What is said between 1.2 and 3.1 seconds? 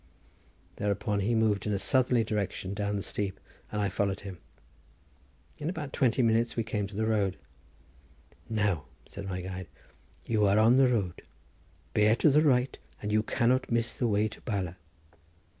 moved in a southerly direction down the